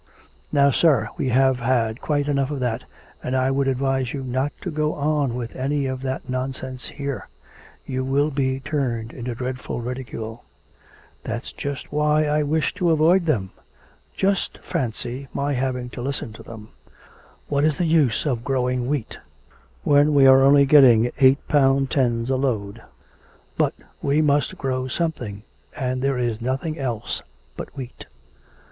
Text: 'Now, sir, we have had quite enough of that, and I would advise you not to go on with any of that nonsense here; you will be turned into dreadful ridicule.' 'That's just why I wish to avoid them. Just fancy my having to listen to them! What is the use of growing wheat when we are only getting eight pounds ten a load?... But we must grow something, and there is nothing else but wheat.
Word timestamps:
'Now, 0.51 0.71
sir, 0.71 1.09
we 1.15 1.29
have 1.29 1.59
had 1.59 2.01
quite 2.01 2.27
enough 2.27 2.49
of 2.49 2.59
that, 2.59 2.85
and 3.21 3.35
I 3.35 3.51
would 3.51 3.67
advise 3.67 4.13
you 4.13 4.23
not 4.23 4.51
to 4.61 4.71
go 4.71 4.95
on 4.95 5.35
with 5.35 5.55
any 5.55 5.85
of 5.85 6.01
that 6.01 6.27
nonsense 6.27 6.87
here; 6.87 7.27
you 7.85 8.03
will 8.03 8.31
be 8.31 8.59
turned 8.61 9.13
into 9.13 9.35
dreadful 9.35 9.79
ridicule.' 9.79 10.43
'That's 11.21 11.51
just 11.51 11.93
why 11.93 12.25
I 12.25 12.41
wish 12.41 12.73
to 12.73 12.89
avoid 12.89 13.27
them. 13.27 13.51
Just 14.15 14.57
fancy 14.63 15.27
my 15.35 15.53
having 15.53 15.87
to 15.91 16.01
listen 16.01 16.33
to 16.33 16.41
them! 16.41 16.69
What 17.47 17.63
is 17.63 17.77
the 17.77 17.85
use 17.85 18.25
of 18.25 18.43
growing 18.43 18.87
wheat 18.89 19.19
when 19.83 20.15
we 20.15 20.25
are 20.25 20.41
only 20.41 20.65
getting 20.65 21.11
eight 21.19 21.47
pounds 21.47 21.91
ten 21.91 22.25
a 22.27 22.35
load?... 22.35 22.81
But 23.55 23.75
we 24.01 24.19
must 24.19 24.57
grow 24.57 24.87
something, 24.87 25.43
and 25.77 26.01
there 26.01 26.17
is 26.17 26.41
nothing 26.41 26.79
else 26.79 27.21
but 27.55 27.77
wheat. 27.77 28.07